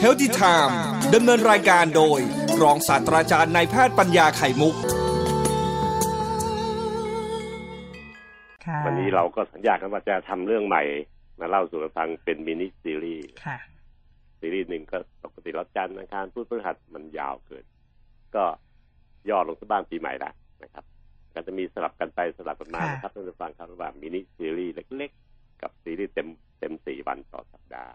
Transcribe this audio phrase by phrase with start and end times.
[0.00, 0.78] Healthy Time
[1.14, 2.20] ดำเนินรายการโดย
[2.62, 4.74] รองศาสตราจารย์นายแพทย์ปัญญาไข่มุก
[8.86, 10.82] วันนี้เราก็สัญญากันว่าจะทำเรื่องใหม่
[11.40, 13.26] มาเล่าสู่กันฟังเป็นมินิซีรีส์
[14.40, 17.64] ซีรีส์หนึ่งก็ปกติแล้วจันทร์อังคารพุธพฤหัสมันยาวเกิน
[18.36, 18.44] ก็
[19.30, 20.30] ย่อลงสักบ้างปีใหม่ละ
[20.62, 20.84] นะครับ
[21.34, 25.31] ก็จะมีสลับกันไปสลับกันมานะครับท่านผู้ฟังครับระหว่างมินิซีรีส์เล็กๆ
[25.62, 27.94] กับซีรีส์เต็มเต็มสี่วันต่อสัปดาห์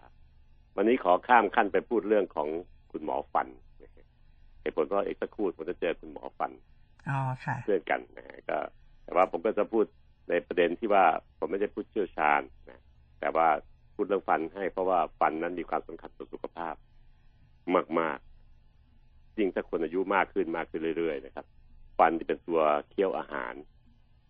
[0.76, 2.48] วันนี้ขอข้ามขั้นไปพูดเรื่องของ
[2.92, 3.48] คุณหมอฟัน
[4.60, 6.52] เหตุผลเพราะเอกสักครู่ผมจะเจอคุณหมอฟัน
[7.64, 8.58] เพื่อนกันนะฮะก็
[9.04, 9.84] แต่ว่าผมก็จะพูด
[10.30, 11.04] ในประเด็นที่ว่า
[11.38, 12.82] ผมไม่ได้พูดเชี่ยวชาญนะ
[13.20, 13.48] แต่ว่า
[13.94, 16.74] พูดเรื่องฟันให้เพราะว่าฟันนั้นมีความสำคัญต่อสุขภาพ
[18.00, 21.46] มากๆจริงถ้าคนอายุมากขึ้นมากขึ้นเรื่อยๆนะครับ
[21.98, 23.54] ฟันจะเป็นตัวเคี้ยวอาหาร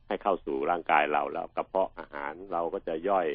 [0.09, 3.27] ให้เข้าสู่ร่างกายเราแล้วกระเพาะอาหารเราก็จะย่อย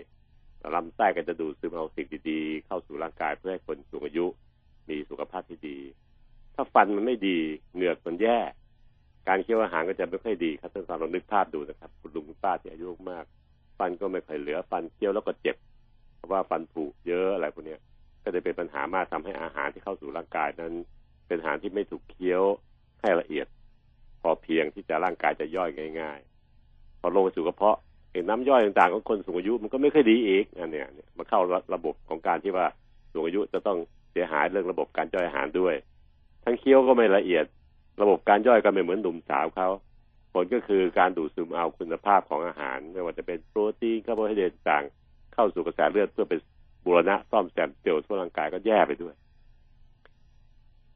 [0.76, 4.26] ลำไส้ก็จะดูดซึมเอาสิ่งดีๆเข้าสู่ร่างกายเพื่อให้คนสูงอายุ
[4.90, 5.78] มีสุขภาพที่ดี
[6.56, 7.40] ถ้าฟันมันไม่ดี
[7.74, 8.40] เหงือกมันแย่
[9.28, 13.26] การเคี้ยวอาหารก็จะไม่ค่อยดีครับท่านฟังลองนึกภาพดูนะครับ คุณลุงคุณป้าที่อายุมาก
[13.78, 15.56] ฟันก็ไม่ค่อยเหลือ ฟันเคี้ยวแล้วก็เจ็บ
[16.16, 17.78] เพราะว่าฟันผุเยอะอะไรพวกนี้
[18.24, 20.74] ก็จะเป็นปัญหามากทำให้อาหารที่เข้าสู่ร่างกายนั้น
[21.28, 22.44] เป็นอาหารที่ไม่ถูกเคี้ยว
[23.02, 23.48] ให้ละเอียด
[24.22, 25.70] พอเพียงที่จะร่างกายจะย่อย
[26.02, 26.33] ง่าย ๆ
[27.04, 27.78] พอลงไปสู่กระเพาะ
[28.14, 30.88] เห็นน้ำย่อยต่างๆของคนสูงอายุมันก็ไม่ค่อยดีอีกอันเนี้ย
[31.18, 31.42] มันเข้า
[31.76, 32.66] ระบบของการที่ว่า
[33.12, 33.78] สูงอายุจะต้อง
[34.12, 35.76] เสียหายเรื่องระบบการย่อยอาหารด้วย
[36.44, 37.46] ทั้งเคี้ยวก็ไม่ละเอียด
[38.02, 39.70] ระบบการย่อยก็ไม่เหมือนหนุ่มสาวเขา
[40.34, 44.84] ผลก็คือการดูดซึมเอาคุณภาพของอาหารไม่ว่าจะเป็นโปรตีนคาร์โบไฮเดรตต่าง
[45.34, 46.40] เข้าสู่กระแสเลือดเพื่อเป็น
[46.86, 49.14] บูรณะซ่อมแซมเซลล์ทั่วร่างกายก็แย่ไปด้วย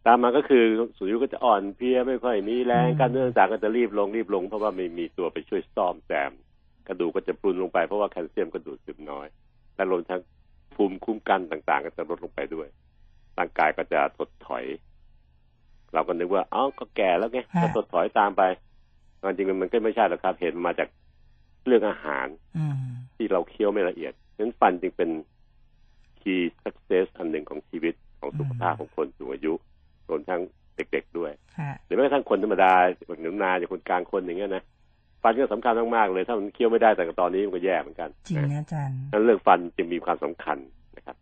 [0.08, 0.64] ตามมาก็คือ
[0.98, 6.32] สูงอายุก็จะอ่อนเพลียไม่ค่อยมีแรงกล้ามเนื้อต่างก็จะลีบลงลีบลง เพราะว่าไม่มีตัวไปช่วยซ่อมแซม
[6.88, 9.28] กระดูกก็จะพรุนลงไปเพราะว่าแคลเซียมก็ดูดซึมน้อย
[9.76, 10.22] และรวมทั้ง
[10.76, 12.68] ภูมิคุ้มกันต่างๆ ก็จะลดลงไปด้วย
[13.38, 14.66] ร่างกายก็จะถดถอย
[15.94, 18.44] เราก็นึกว่าเอ้าก็แก่แล้วไงก็ถดถอยตามไป
[19.22, 20.90] จริงๆมันก็ไม่ใช่หรอกครับ เห็นมาจาก
[21.66, 22.28] เรื่องอาหาร
[23.16, 25.10] ที่เราเคี้ยวไม่ละเอียดนั้นฟันจึงเป็น
[26.20, 29.54] key success อันหนึ่งของชีวิตของสุขภาพของคนสูงอายุ
[30.10, 30.42] รวมทั้ง
[30.76, 31.32] เด็กๆด้วย
[31.86, 32.74] หรือแม้กระทั่งคนธรรมดา
[33.22, 34.64] หนุ่มนาอย่างคนกลางคนอย่างเงี้ยนะ
[35.22, 40.58] ฟันก็สำคัญมากๆเลย ถ้ามันเคี้ยวไม่ได้แต่ตอนนี้มันก็แย่เหมือนกันจริงนะอาจารย์นั้นเรื่องฟันจึงมีความสำคัญ
[40.98, 41.18] นะครับ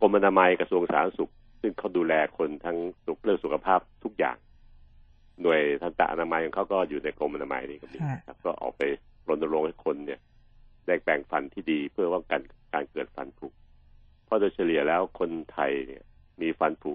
[0.00, 4.36] กรมอนามัยกระทรวงสาธารณสุข ซึ่งเขาดูแลคนทั้งสุขเรื่องสุขภาพทุกอย่าง
[5.42, 8.82] หน่วยทันตะอนามัยของเขาก็อยู่ในกรมอนามัยนี่ก็มีครับ ก็ออกไป
[9.28, 10.20] รณรงค์ให้คนเนี่ย
[10.86, 12.40] ได้แปลงฟันที่ดีเพื่อป้องกัน
[12.74, 13.46] การเกิดฟันผุ
[14.24, 16.02] เพราะโดยเฉลี่ยแล้วคนไทยเนี่ย
[16.40, 16.92] มีฟันผุ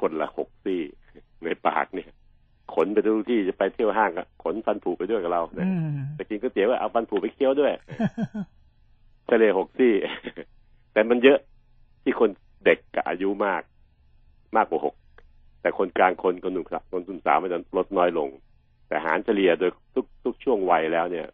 [0.00, 0.80] คนละหกซี่
[1.44, 2.08] ในปากเนี่ย
[2.74, 5.68] ขนไปทุกที่จะไปเที่ยวห้างก็ขนฟันผุไปด้วยกับเราเนี่ย
[6.14, 7.72] แต่กินก๋วยเตี๋ยวเอาฟันผุไปเคี้ยวด้วย
[9.30, 9.94] ทะเลหกซี่
[10.92, 11.38] แต่มันเยอะ
[12.02, 12.30] ที่คน
[12.64, 13.62] เด็กกับอายุมาก
[14.56, 14.94] มากกว่าหก
[15.60, 18.28] แต่คนกลางคนคนหนุ่มครับคนนุ่มสาวมันจะลดน้อยลง
[18.88, 21.26] แต่หารเฉลี่ยโดยทุกทุกช่วงวัยแล้วเนี่ย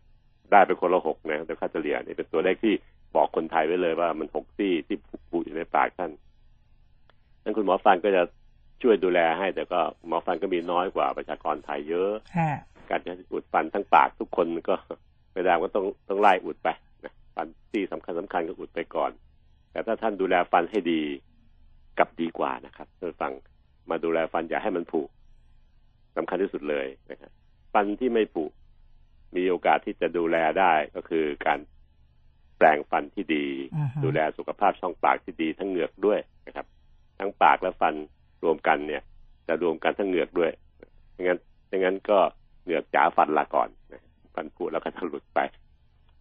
[0.51, 2.75] ได้เป็นคนละหกนะแต่ค่าเฉลี่ยนี่เป็นตัวเลขที่
[3.15, 4.97] บอกคนไทยไว้เลยว่ามันหกซี่ที่
[5.31, 6.11] ผุอยู่ในปากท่าน
[7.43, 8.23] นั้นคุณหมอฟันก็จะ
[8.83, 12.13] ช่วยดูแลให้ แต่ก็หมอฟันก็มีน้อยกว่าประชากรไทยเยอะ
[12.91, 14.75] การจะอุดฟันทั้งปากทุกคนก็
[15.33, 16.69] ไม่ได้ก็ต้องต้องไล่อุดไป
[17.05, 19.11] นะฟันที่สำคัญสำคัญก็อุดไปก่อน
[19.73, 21.03] แต่ถ้าท่านดูแลฟันให้ดี
[21.99, 23.33] กับดีกว่านะครับท่านฟัง
[23.91, 25.03] มาดูแลฟันอย่าให้มันผุ
[26.17, 27.31] สำคัญที่สุดเลยนะครับ
[27.73, 28.45] ฟันที่ไม่ผุ
[29.37, 31.59] มีโอกาสที่จะดูแลได้ก็คือการ
[32.59, 33.47] แปลงฟันที่ดี
[34.05, 36.67] ดูแลสุขภาพช่องปากที่ดีทั้งเหงือกด้วยนะครับ
[37.19, 37.95] ทั้งปากและฟัน
[38.45, 39.03] รวมกันเนี่ย
[39.49, 40.51] จะรวมกันทั้งเหงือกด้วย
[41.13, 42.19] ไม่งั้นไม่งั้นก็
[42.65, 43.69] เหงือกจ๋าฟันละก่อน
[44.35, 45.41] ฟันผุแล้วก็จะหลุดไป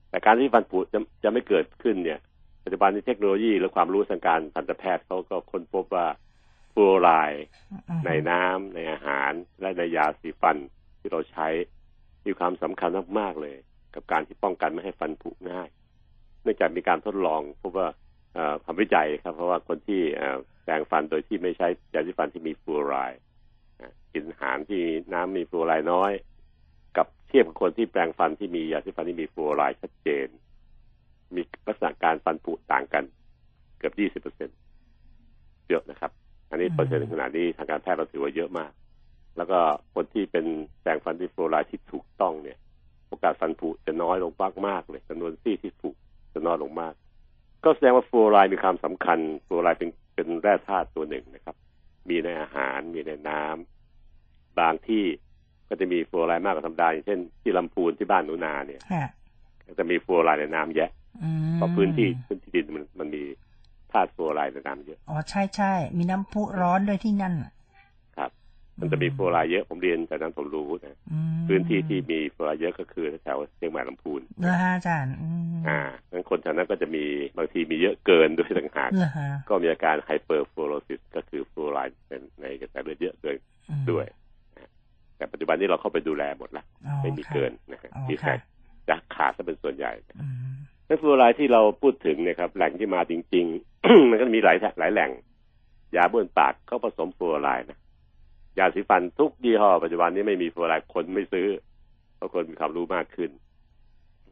[0.10, 2.20] แต่การที่ฟันผุจะจะไม่เกิดขึ้นเนี่ย
[2.64, 6.08] ปัจจุบันนี้เทคโนโลยีและความรู้ทางการทันตแพทย์เขาก็ค้นพบว่า
[6.74, 7.46] ฟลูออไรด์
[8.06, 10.58] ในน้ำในอาหารและในยาสีฟัน
[11.00, 11.48] ที่เราใช้
[12.26, 12.90] มีความสำคัญ
[13.20, 13.58] มากๆเลย
[13.96, 15.70] กับการที่ป้องกันไม่ให้ฟันผุง่าย
[16.44, 17.88] เนื่องจากมีการทดลองพบว่า
[18.66, 20.02] ทำวิจัยครับ เพราะว่าคนที่
[20.64, 23.22] แปรงฟันโดยที่ไม่ใช้ยาสีฟันที่มีฟลูออไรด์
[24.14, 24.82] กินอาหารที่
[25.14, 26.12] น้ำมีฟลูออไรด์น้อย
[26.98, 30.28] กับเทียบกับคนที่แปรงฟันที่มียาสีฟันที่มีฟลูออไรด์ชัดเจน
[31.36, 33.04] มีลักษณะการฟันผุต่างกัน
[33.78, 34.50] เกือบยี่สิบเปอร์เซ็น
[35.70, 36.12] เยอะนะครับ
[36.50, 38.72] อันนี้เปอร์เซ็นต์ขนาดนี้ทางการแพทย์เราถือว่าเยอะมาก
[39.38, 39.60] แล้วก็
[39.94, 40.46] คนที่เป็น
[40.82, 42.58] แปรงฟันที่ฟลูออไรด์ที่ถูกต้องเนี่ย
[43.08, 45.90] โอกาสฟันผุจะน้อยลงมากมากเลยจำนวนซี่ที่ผุ
[46.34, 46.94] จะน้อยลงมาก
[47.64, 51.56] ก็แสดงว่าฟลูออไรด์มีความสำคัญฟลูออไรด์เป็นเป็นแร่ธาตุตัวหนึ่งนะครับ
[52.10, 55.04] มีในอาหารมีในน้ำบางที่
[55.70, 58.82] ก็จะมีฟลูออไรด์มากกว่าธรรมดาอย่างเช่น ที่ลำพูนที่บ้านหนูนาเนี่ย
[59.80, 60.90] จะมีฟลูออไรด์ในน้ำแยะ
[61.24, 63.24] อืมเพราะพื้นที่พื้นที่ดินมันมันมี
[63.92, 67.61] ธาตุฟลูออไรด์ในน้ำเยอะ อ๋อใช่ใช่มีน้ำพุร้อนด้วยที่นั่นน่ะครับ
[68.82, 75.80] มันจะมีฟลูออไรด์เยอะผมเรียนจากนั้นผมรู้นะอืมพื้นที่ที่มีฟลูออไรด์เยอะก็คือแถวเชียงใหม่ลำพูนเหรอฮะอาจารย์อืมอ่า
[76.12, 77.06] งั้นคนแถวนั้นก็จะมี
[77.38, 83.36] บางทีมีเยอะเกินด้วยต่างหากเหรอฮะก็มีอาการไฮเปอร์ฟลูออซิสก็คือฟลูออไรด์ในในกระแสเลือดเยอะด้วย
[83.70, 84.06] อืมด้วย
[84.58, 84.70] นะ
[85.18, 88.44] แต่ปัจจุบันนี้เราเข้าไปดูแลหมดละอ๋อไม่มีค่ะเกินนะฮะอ๋อที่ค่ะแท้
[88.90, 89.92] จะขาดซะเป็นส่วนใหญ่
[90.22, 90.54] อืม
[90.88, 93.46] นั่นฟลูออไรด์ที่เราพูดถึงเนะครับแหล่งที่มาจริง
[93.78, 95.12] ๆ มันก็มีหลายหลายแหล่ง
[95.96, 97.78] ยาบ้วนปากเขาผสมฟลูออไรด์นะ
[98.62, 101.48] ยาสีฟันทุกยี่ห้อปัจจุบันนี้ไม่มีฟลูออไรด์คนไม่ซื้อ
[102.16, 103.32] เพราะคนมีความรู้มากขึ้น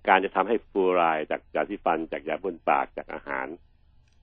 [0.08, 3.48] การจะทำให้ฟลูออไรด์จากยาสีฟัน จากยาบ้วนปากจากอาหาร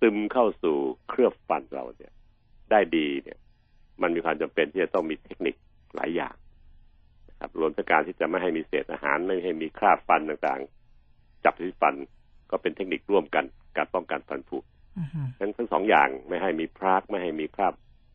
[0.01, 0.77] ซึมเข้าสู่
[1.09, 2.13] เคลือบฟันเราเนี่ย
[2.71, 3.39] ได้ดีเนี่ย
[4.03, 5.55] มันมีความจำเป็นที่จะต้องมีเทคนิค
[5.95, 6.35] หลายอย่าง
[7.29, 11.95] นะครับรวมทั้งการที่จะไม่ให้มีเศษอาหาร ไม่ให้มีคราบฟันต่างๆ จับที่ฟัน
[12.51, 13.45] ก็เป็นเทคนิคร่วมกัน
[13.77, 14.59] การป้องกันฟันผุ
[14.99, 17.75] อืมทั้งทั้งสองอย่างไม่ให้มีพรากไม่ให้มีคราบ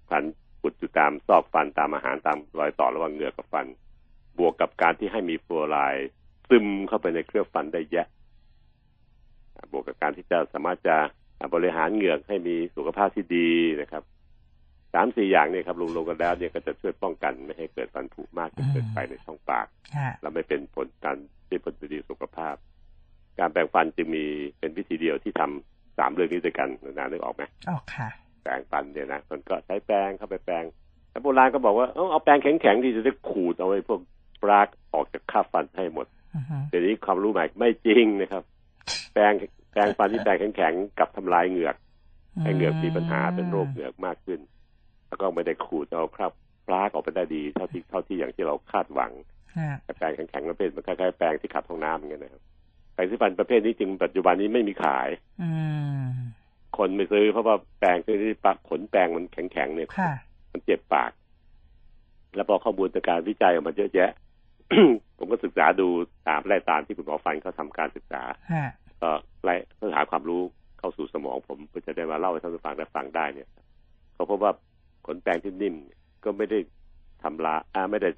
[0.09, 0.23] ฟัน
[0.63, 3.65] อุดอยู่ตามซอกฟันตามอาหารตามรอยต่อระหว่างเหงือกกับฟัน
[4.39, 6.07] บวกกับการที่ให้มีฟลูออไรด์
[6.49, 8.07] ซึมเข้าไปในเคลือบฟันได้แยะ
[9.55, 10.95] อ่าบวกกับการที่จะสามารถจะ
[11.39, 13.49] อ่าบริหารเหงือกให้มีสุขภาพที่ดี
[13.81, 14.03] นะครับ
[14.93, 21.17] สามสี่อย่างเนี่ยครับรวมๆกันแล้วเนี่ยก็จะช่วยป้องกันไม่ให้เกิดฟันผุมากจนเกินไปในช่องปากค่ะและไม่เป็นผลการ
[21.47, 22.55] ที่ผลดีสุขภาพ
[23.39, 24.25] การแปรงฟันจึงมี
[24.59, 28.07] เป็นวิธีเดียวที่ทำสามเรื่องนี้ด้วยกันนานึกออกไหมอ๋อค่ะ
[28.41, 30.63] แปรงฟันเนี่ยนะคนก็ใช้แปรงเข้าไปแปรง
[31.11, 33.99] แต่โบราณก็บอกว่าเอาเอาแปรงแข็งๆที่จะได้ขูดเอาไว้พวก
[34.43, 38.43] ปรากออกจากคราบฟันให้หมดอืมเดี๋ยวนี้ความรู้ใหม่ไม่จริงนะครับ
[39.13, 39.33] แปรง
[39.71, 41.75] แปรงฟันที่แปรงแข็งๆกับทำลายเหงือก
[42.43, 44.39] ให้เหงือกมีปัญหาเป็นโรคเหงือกมากขึ้น
[45.07, 46.31] แล้วก็ไม่ได้ขูดเอาคราบ
[46.67, 49.11] ปรากออกไปได้ดีเท่าที่เท่าที่อย่างที่เราคาดหวัง
[49.55, 52.41] ค่ะแต่แปรงแข็งๆประเภทมันคล้ายๆแปรงที่ขัดห้องน้ำอย่างเงี้ยนะครับ
[52.93, 55.09] แปรงสีฟันประเภทนี้จริงปัจจุบันนี้ไม่มีขาย
[55.41, 55.49] อื
[56.03, 56.07] ม
[56.77, 58.15] คนไม่ซื้อเพราะว่าแปรงที่
[58.45, 60.11] ปะขนแปรงมันแข็งๆเนี่ยค่ะ
[60.51, 61.11] มันเจ็บปาก
[62.35, 64.11] แล้วพอข้อมูลจากการวิจัยออกมาเยอะแยะ
[65.17, 65.87] ผมก็ศึกษาดู
[66.27, 68.21] ตามไล่ตามที่คุณหมอฟันเขาทำการศึกษา
[68.53, 68.65] ค่ะ
[69.01, 69.09] ก็
[69.43, 70.41] ไล่เพื่อหาความรู้
[70.79, 73.49] เข้าสู่สมองผมเพื่อจะได้มาเล่าให้ท่านผู้ฟังได้ฟังได้เนี่ย
[74.13, 74.51] เขาพบว่า
[75.07, 76.59] ขนแปรงที่นิ่มเนี่ยก็ไม่ได้
[77.23, 78.09] ทำลายอ่าไม่ได้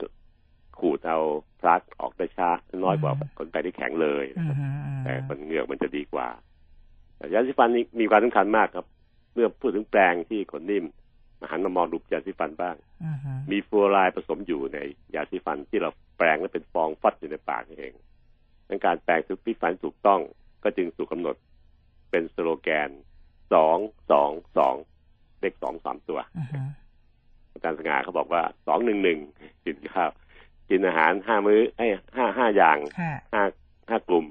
[0.79, 1.19] ขูดเอา
[1.59, 2.49] พลักออกได้ช้า
[2.83, 4.57] น้อยกว่าขนแปรงที่แข็งเลยอืนะครับ
[4.95, 6.52] มแต่มันเหงือกมันจะดีกว่าแต่
[7.33, 8.85] ยาสีฟันนี่มีความสำคัญมากครับ
[9.33, 10.85] เมื่อพูดถึงแปรงที่ขนนิ่ม
[11.39, 13.17] มาหันมามองดูยาสีฟันบ้างอืม
[13.51, 14.77] มีฟลูออไรด์ผสมอยู่ใน
[15.15, 17.93] ยาสีฟันที่เราแปรงแล้วเป็นฟองฟัดอยู่ในปากนี่เอง
[18.69, 20.21] ดังการแปรงทุกพิฟันถูกต้อง
[20.63, 21.35] ก็จึงถูกกำหนด
[22.11, 22.89] เป็นสโลแกน
[23.53, 23.77] สอง
[24.11, 24.75] สองสอง
[25.39, 26.69] เลขสองสามตัวอืม
[27.51, 29.19] อาจารย์สง่าเขาบอกว่าสองหนึ่งหนึ่ง
[29.65, 30.11] กินข้าว
[30.69, 33.43] กินอาหารห้ามื้อไอ้ยห้าห้าอย่างค่ะห้า
[33.89, 34.25] ห้ากลุ่ม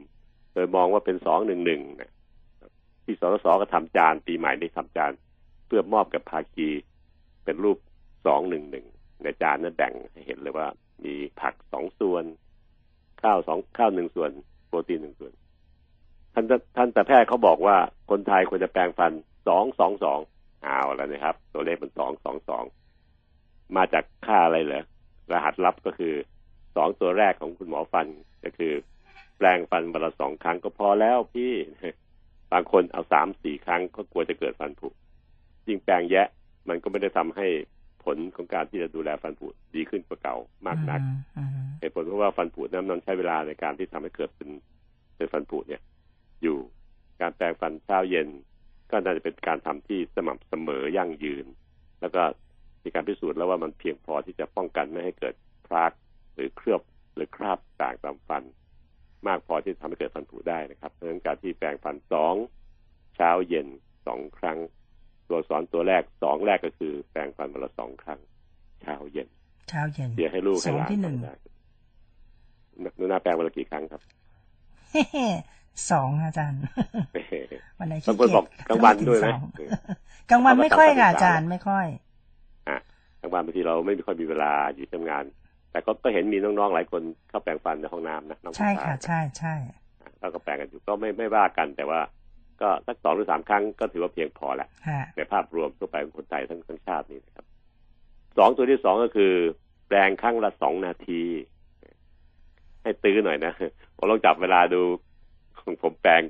[0.53, 2.12] โดยมองว่าเป็นสองหนึ่งหนึ่งนะ
[3.05, 5.13] ที่สสสก็ทำจาน ปีใหม่นี้ทำจาน
[5.67, 6.69] เพื่อมอบกับภาคี
[7.45, 7.79] เป็นรูป
[8.27, 8.87] สองหนึ่งหนึ่ง
[9.23, 10.67] ในจานนั้นแบ่งให้เห็นเลยว่า
[11.05, 12.25] มีผักสองส่วน
[13.23, 14.31] ข้าวสองข้าวหนึ่งส่วน
[14.67, 15.33] โปรตีนหนึ่งส่วน
[16.35, 16.45] ท่าน
[16.77, 17.77] ท่านแต่แพทย์เขาบอกว่า
[18.11, 19.13] คนไทยควรจะแปรงฟัน
[19.49, 20.21] สองสองสอง
[20.63, 22.65] เอาแล้วนะครับ ตัวเลขเป็นสองสองสอง
[23.77, 24.85] มาจากค่าอะไรเหรอ
[25.33, 26.15] รหัสลับก็คือ
[26.77, 28.07] สองตัวแรกของคุณหมอฟัน
[28.45, 28.73] ก็คือ
[29.39, 31.53] แปลงฟันวันละสองครั้งก็พอแล้วพี่
[32.53, 34.89] บางคนเอาสามสี่ครั้งก็กลัวจะเกิดฟันผุ
[35.69, 36.27] ยิ่งแปลงแยะ
[36.69, 37.47] มันก็ไม่ได้ทำให้
[38.05, 41.01] ผลของการที่จะดูแลฟันผุดีขึ้นกว่าเก่ามากนัก
[41.39, 44.51] อืมเหตุผลเพราะว่าฟันผุนั้นมันใช้เวลาในการที่ทำให้เกิดเป็น
[45.17, 45.83] เป็นฟันผุเนี่ย
[46.43, 46.57] อยู่
[47.21, 48.29] การแปรงฟันเช้าเย็น
[48.91, 51.47] ก็น่าจะเป็นการทำที่สม่ำเสมอยั่งยืน
[52.01, 52.23] แล้วก็
[52.85, 55.35] มีการพิสูจน์แล้วว่ามันเพียงพอที่จะป้องกันไม่ให้เกิด
[55.67, 55.93] พราก
[56.35, 56.81] หรือเคลือบ
[57.15, 58.43] หรือคราบต่างตามฟัน
[59.27, 62.35] มากพอที่จะทำให้เกิดฟันผุได้นะครับ เพราะฉะนั้นการที่แปรงฟันสอง
[63.17, 63.67] เช้าเย็น
[64.07, 64.59] สองครั้ง
[65.29, 68.21] ตัวสอนตัวแรกสองแรกก็คือ แปรงฟันวันละสองครั้ง
[68.83, 69.29] เช้าเย็น
[69.69, 71.35] เช้าเย็นเดี๋ยวให้ลูกให้หลานสองที่หนึ่งทำได้
[72.97, 74.01] หนูนาแปลงวันละกี่ครั้งครับ
[74.93, 76.61] เฮ้ๆสองอาจารย์
[77.79, 79.41] วันไหนบางขี้คนเกียบอกจกลางวันด้วยนะสอง
[80.31, 81.87] กลางวันไม่ค่อยค่ะอาจารย์ไม่ค่อย
[82.69, 82.79] อะ
[83.21, 85.25] กลางวันบางทีเราไม่ค่อยมีเวลาอยู่ทำงาน
[85.73, 89.79] แต่ก็ก็เห็นมีน้องๆหลายคนเข้าแปรงฟันในห้องน้ำนะน้องใช่ผู้ชาค่ะยใช่ใช่อะ
[90.21, 92.01] แล้วก็แปรงกันอยู่ก็ไม่ไม่ว่ากัน แต่ว่า
[92.61, 97.47] ก็สักสองหรือสามครั้งก็ถือว่าเพียงพอแหละค่ะในภาพรวมทั่วไปของคนไทยทั้งทั้งชาตินี่นะครับ
[98.39, 99.33] สองตัวที่สองก็คือ
[99.89, 101.23] แปลงครั้งละสองนาที
[102.83, 103.53] ให้ตื้อหน่อยนะ
[103.97, 104.83] ผมลองจับเวลาดู
[105.61, 106.23] ของผมแปลง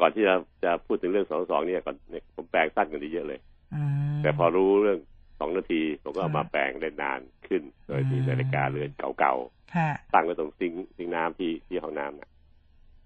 [0.00, 3.40] ก่อนที่จะจะพูดถึงเรื่องสองสองเนี่ยก่อนเนี่ยผมแปลงสั้นกว่านี้เยอะเลย
[3.74, 3.82] อื
[4.14, 4.98] มแต่พอรู้เรื่อง
[5.40, 9.34] สองนาที ผมก็เอามาอ่าแปลงได้นานขึ้น โดยมีอืมนาฬิกาเรือนเก่า
[9.74, 12.30] ค่ะๆตั้งไว้ตรงซิงค์ซิงค์น้ำที่ที่ห้องน้ำนะ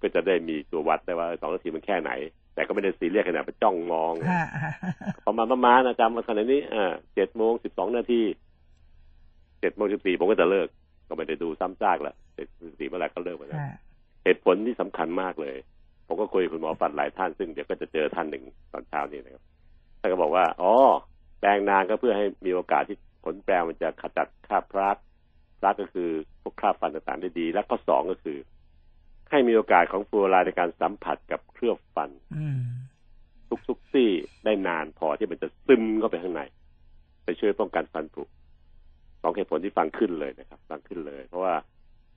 [0.01, 2.11] ก็จะได้มีตัววัดได้ว่าสองนาทีมันแค่ไหน
[2.55, 4.47] แต่ก็ไม่ได้ซีเรียสขนาดไปจ้องมองฮะ
[5.27, 8.23] ประมาณประมาณนะจำมาขนาดนี้อ่าเจ็ดโมงสิบสองนาที
[9.61, 10.69] เจ็ดโมงสิบสี่ผมก็จะเลิก
[11.09, 13.77] ก็ไม่ได้ดูซ้ำซากละเจ็ดสิบสี่เมื่อไหร่ก็เลิกไปแล้วฮะ
[14.25, 15.57] เหตุผลที่สำคัญมากเลย
[16.07, 19.45] ผมก็คุยกับคุณหมอฟันหลายท่านซึ่งเดี๋ยวก็จะเจอท่านหนึ่งตอนเช้านี้นะครับ
[20.01, 20.73] ท่านก็บอกว่า อ๋อ
[21.39, 24.97] แปลงนานก็เพื่อให้มีโอกาสที่ผลแปลงมันจะขจัดคราบพลัก
[25.61, 26.11] พลักก็คือ
[26.43, 28.39] พวกคราบฟันต่างๆได้ดี และข้อสองก็คือ
[29.31, 32.61] ให้มีโอกาสของฟลูออไรด์ในการสัมผัสกับเคลือบฟันอืม
[33.69, 34.11] ทุกซี่
[34.45, 36.43] ได้นานพอที่มันจะซึมเข้าไปข้างใน
[37.25, 38.23] ไปช่วยป้องกันฟันผุ
[39.23, 41.55] สองเหตุผลที่ฟังขึ้นเลยนะครับ ฟังขึ้นเลย เพราะว่า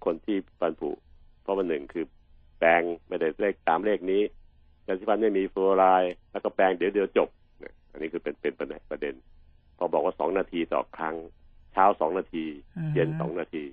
[0.05, 0.89] คนที่ฟันผุ
[1.41, 2.05] เพราะว่าหนึ่งคือ
[2.59, 4.21] แปรงไม่ได้เลขตามเลขนี้
[4.85, 7.29] ยาสีฟันไม่มีฟลูออไรด์แล้วก็แปรงเดี๋ยวเดียวจบ
[7.91, 8.67] อันนี้คือเป็นเป็นประ
[9.01, 9.15] เด็น
[9.77, 11.15] พอบอกว่าสองนาทีต่อครั้ง
[11.73, 12.45] เช้าสองนาที
[12.77, 13.63] อืมเย็นสองนาที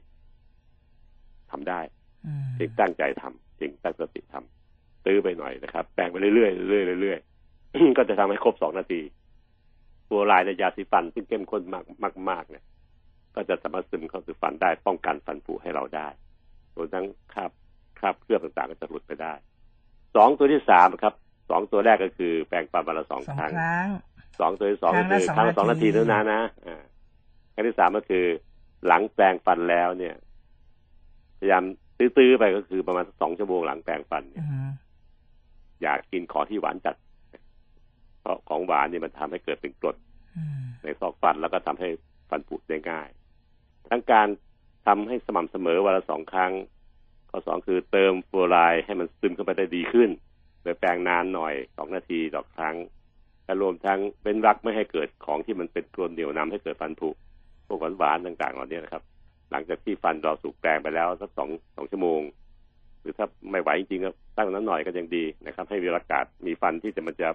[1.50, 1.80] ทำได้
[2.26, 9.00] อืมจริงตั้งใจทำจริงตั้งสติทำตื้อไปหน่อยนะครับแปลงไปเรื่อยๆเรื่อยๆเรื่อยๆก็จะทำให้ครบสองนาที
[10.06, 12.64] ฟลูออไรด์ในยาสีฟันซึ่งเข้มข้นมากมากมากเนี่ย
[13.34, 16.08] ก็จะสามารถซึมเข้าสู่ฟันได้ป้องกันฟันผุให้เราได้
[16.76, 17.50] รวมทั้งคราบ
[17.98, 19.32] คราบเคลือบต่างๆก็จะหลุดไปได้
[20.14, 21.14] สองตัวที่สามครับ
[21.50, 23.88] สองตัวแรกก็คือแปรงฟันวันละสองสองครั้งครั้ง
[24.40, 26.82] สองตัวที่สองครั้ก็งละคือสองครั้งละสองนานาทีทีเท่านั้นนะอ่า
[27.52, 28.24] ครั้งที่สามก็คือ
[28.86, 30.14] หลังแปรงฟันแล้วเนี่ย
[31.38, 31.62] พยายาม
[31.98, 34.70] ตื้อๆไปก็คือประมาณสองชั่วโมงหลังแปรงฟันเนี่ยอืม
[35.82, 36.96] อย่ากินของที่หวานจัด
[38.20, 39.96] เพราะของหวานนี่มันทำให้เกิดเป็นกรด
[40.36, 41.88] อืมในซอกฟันแล้วก็ทำให้
[42.30, 43.08] ฟันผุได้ง่าย
[43.90, 44.28] ทั้งการ
[44.86, 46.52] ทำให้สม่ำเสมอวันละสองครั้ง
[47.30, 50.27] ข้อสองคือเติมฟลูออไรด์ให้มันซึมเข้าไปได้ดีขึ้นโด
[50.72, 52.76] ยแปรงนานหน่อยสองนาทีต่อครั้ง
[53.44, 57.08] และรวมทั้งเป็นรักไม่ให้เกิดของที่มันเป็นกรดเหนียวนำให้เกิดฟันผุ
[57.66, 59.02] พวกหวานๆต่างๆเหล่านี้นะครับ
[59.50, 62.20] หลังจากที่ฟันเราสูกแปรงไปแล้วสักสองสองชั่วโมง
[63.00, 67.28] หรือถ้าไม่ไหวจริงๆก็ตั้งนั้นหน่อยก็ยังดีนะครับ ให้มีอากาศมีฟันที่จะมันจะ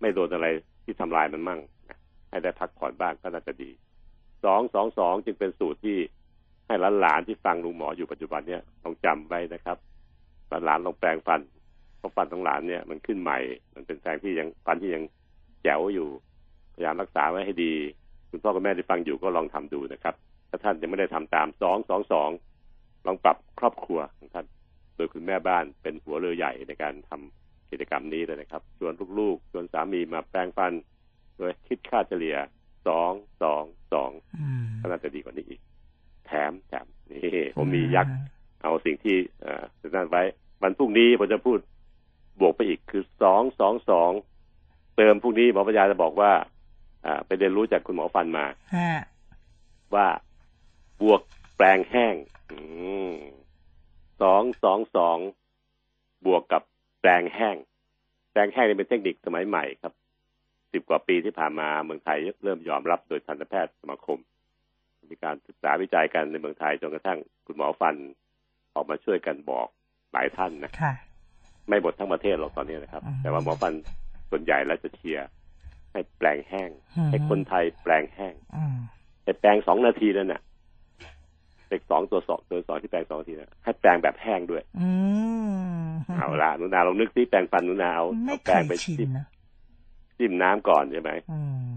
[0.00, 0.46] ไม่โดนอะไร
[0.84, 1.60] ที่ทำลายมันมั่ง
[2.30, 3.70] ให้ได้พักผ่อนบ้างก็น่าจะดี
[4.44, 5.96] สองสองสองจึงเป็นสูตรที่
[6.66, 9.76] ให้หลานๆที่ฟังลุงหมออยู่ปัจจุบันเนี่ยต้องจำไว้นะครับ
[10.64, 11.40] หลานๆลองแปรงฟัน
[12.00, 13.38] เพราะฟันของหลานเนี่ยมันขึ้นใหม่
[13.74, 15.04] มันเป็นแปรงที่ยังฟันที่ยัง
[15.62, 16.08] แจ๋วอยู่
[16.74, 17.72] พยายามรักษาไว้ให้ดี
[18.30, 20.14] คุณพ่อคุณแม่ที่ฟังอยู่ก็ลองทำดูนะครับ
[20.50, 22.30] ถ้าท่านยังไม่ได้ทำตามสองสองสอง
[23.06, 24.46] ลองปรับครอบครัวของท่าน
[24.96, 30.72] โดยคุณแม่บ้านเป็นหัวเรือใหญ่ในการทำกิจกรรมนี้เลยนะครับชวนลูกๆชวนสามีมาแปลงฟัน
[31.36, 32.36] โดยคิดค่าเฉลี่ย
[32.86, 35.60] สองสองสองอืมก็น่าจะดีกว่านี้อีก
[36.26, 38.14] แถมแถมนี่ผมมียักษ์
[38.62, 39.64] เอาสิ่งที่เอ่อ
[39.94, 40.22] นั่นไว้
[40.62, 41.58] วันพรุ่งนี้ผมจะพูด
[42.40, 44.10] บวกไปอีกคือสองสองสอง
[44.96, 46.32] เติมพรุ่งนี้หมอปัญญาจะบอกว่า
[47.06, 48.90] อ่า ไปเรียนรู้จากคุณหมอฟันมาฮะ
[49.94, 50.06] ว่า
[51.02, 51.20] บวก
[51.56, 52.14] แปลงแห้ง
[54.22, 55.18] สองสองสอง
[56.26, 56.62] บวกกับ
[57.00, 57.56] แปลงแห้ง
[58.32, 59.92] แปลงแห้งนี่เป็นเทคนิคสมัยใหม่ครับ
[60.72, 64.18] สิบกว่าปีที่ผ่านมาเมืองไทยเริ่มยอมรับโดยทันตแพทย์สมาคม
[65.10, 67.94] มีการศึกษาวิจัยกันในเมืองไทยจนกระทั่งคุณหมอฟัน
[68.74, 69.68] ออกมาช่วยกันบอก
[70.12, 70.92] หลายท่านนะค่ะ
[71.70, 73.72] ไม่หมดทั้งประเทศหรอกตอนนี้นะครับอืมแต่ว่าหมอฟัน
[74.30, 75.28] ส่วนใหญ่แล้วจะเชียร์
[75.92, 78.76] ให้แปลงแห้งอืมให้คนไทยแปลงแห้งอืม
[79.24, 80.42] ให้แปลงสองนาทีนั่นน่ะ
[81.68, 84.88] เลขสองตัวสองตัวสองที่แปลงสองนาทีนะให้แปลงแบบแห้งด้วยอื
[85.86, 89.26] มเอาละหนุนาลองนึกซิแปลงฟันหนุนาเอาไม่เอาเคแปลงยไปชินจิ้มนะ
[90.18, 91.72] จิ้มน้ำก่อนใช่ไหมอืม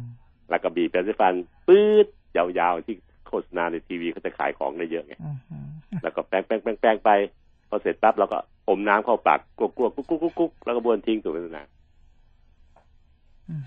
[0.50, 1.34] แล้วก็บีบแปรงสีฟัน
[1.68, 2.08] ปื๊ด
[2.38, 2.96] ยาวๆที่
[3.28, 5.68] โฆษณาในทีวีเขาจะขายของได้เยอะไงอืมอืม
[6.04, 7.10] แล้วก็แปรงแปรงแปรงแปรงไป
[7.70, 8.40] พอเสร็จปั๊บเราก็
[8.70, 11.68] อมน้ำเข้าปากกลัวกลัวกุ๊กกุ๊กกุ๊กกุ๊กแล้วก็บ้วนทิ้งตัวไปนาน
[13.50, 13.64] อืม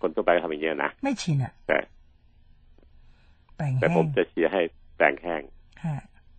[0.00, 1.78] คนทั่วไปก็ทำอย่างเงี้ยนะไม่ชินอะแต่
[3.56, 4.60] แปลงแต่แห้ผมงจะเชียร์ให้
[4.96, 5.42] แปรงแห้ง
[5.82, 5.96] ค่ะ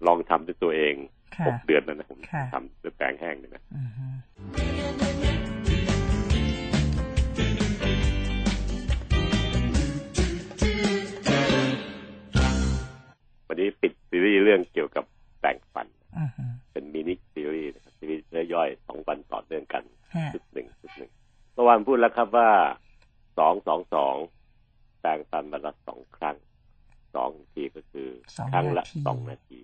[0.08, 0.96] ลองทำด้วยตัวเอง
[1.36, 4.16] ค่ะหกเดือนนะนะผมค่ะทำด้วยแปรงแห้งเนี่ยนะอืม
[13.48, 15.04] วันนี้ปิดซีรีส์เรื่องเกี่ยวกับ
[15.40, 19.84] แปรงฟันอืม เป็นมินิซีรีส์นะครับซีรีส์ย่อยๆสองวันต่อเนื่องกัน
[20.16, 21.12] ฮะชุดหนึ่งชุดหนึ่ง
[21.54, 22.50] เมื่อวานพูดแล้วครับว่า
[23.38, 24.16] สองสองสอง
[25.00, 26.38] แปรงฟันวันละสองครั้ง
[27.16, 29.62] สองทีก็คือสองครั้งละนาทีสองนาที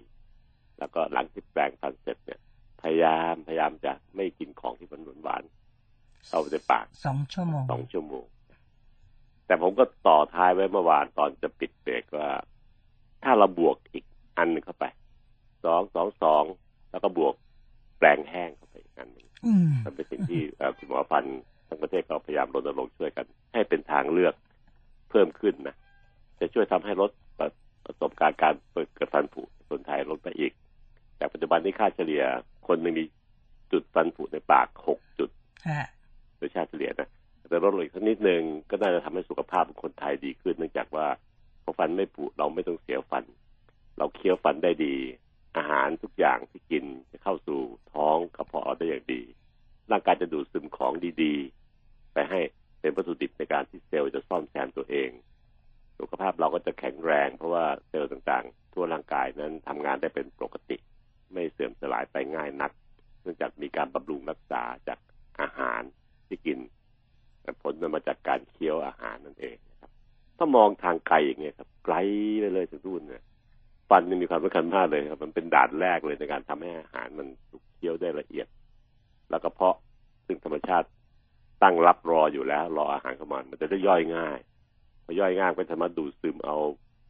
[0.79, 2.39] แล้วก็หลังที่แปรงฟันเสร็จเนี่ย
[2.81, 8.25] พยายามพยายามจะไม่กินของที่มันหวานหวานๆเข้าไปในปากสองชั่วโมงสองชั่วโมง
[9.45, 12.29] แต่ผมก็ต่อท้ายไว้เมื่อวานตอนจะปิดเบรกว่า
[13.23, 14.05] ถ้าเราบวกอีก
[14.37, 14.85] อันหนึ่งเข้าไป
[15.63, 16.43] สองสองสอง
[16.93, 17.33] แล้วก็บวก
[17.99, 21.25] แปลงแห้งเข้าไปอีกอันหนึ่งอืมมันเป็นสิ่งที่เอ่อคุณหมอฟัน
[21.67, 24.33] ทั้งประเทศก็พยายามรณรงค์ช่วยกัน ให้เป็นทางเลือก
[25.09, 25.75] เพิ่มขึ้นนะ
[26.39, 27.47] จะช่วยทำให้ลดประ
[27.85, 30.51] ประสบการณ์การเปิดเกิดฟันผุในคนไทยลดไปอีก
[31.17, 32.23] แต่ปัจจุบันนี้ค่าเฉลี่ย
[32.67, 33.05] คนหนึ่งมี
[33.71, 35.29] จุดฟันผุในปากหกจุด
[35.69, 35.87] ฮะ
[36.37, 37.09] โดยชาติเฉลี่ยนะ
[37.49, 41.07] แต่ลดลงอีกสักนิดนึงก็น่าจะทำให้สุขภาพของคนไทยดีขึ้น เนื่องจากว่า
[41.63, 43.23] พอฟันไม่ผุเราไม่ต้องเสียฟัน
[43.97, 44.95] เราเคี้ยวฟันได้ดี
[45.57, 47.61] อาหารทุกอย่างที่กินจะเข้าสู่
[47.93, 49.21] ท้องกระเพาะได้อย่างดี
[49.91, 50.93] ร่างกายจะดูดซึมของ
[51.23, 52.39] ดีๆ ไปให้
[52.79, 55.09] เป็นวัตถุดิบในการที่เซลล์จะซ่อมแซมตัวเอง
[55.99, 60.77] สุขภาพเราก็จะแข็งแรง เพราะว่าเซลล์ต่างๆ ทั่วร่างกายนั้นทำงานได้เป็นปกติ
[61.31, 62.71] ไม่เสื่อมสลายไปง่ายนัก
[63.21, 64.99] เนื่องจากมีการบำรุงรักษาจาก
[65.41, 65.81] อาหาร
[66.27, 66.59] ที่กิน
[67.61, 69.91] ผลมันมาจากการเคี้ยวอาหารนั่นเองนะครับ
[70.37, 71.95] ถ้ามองทางไกลอย่างเงี้ยครับไกล
[72.39, 73.23] ไปเลยถึงนู่นเนี่ย
[73.93, 78.47] ฟันนี่มีความสำคัญมากเลยครับ มันเป็นด่านแรกเลยในการทำให้อาหารมันถูกเคี้ยวได้ละเอียด
[79.29, 79.75] แล้วก็เพาะ
[80.27, 80.87] ซึ่งธรรมชาติ
[81.63, 84.39] ตั้งรับรออยู่แล้ว รออาหารเข้ามามันจะได้ย่อยง่าย
[85.05, 86.55] พอย่อยง่ายก็สามารถดูดซึมเอา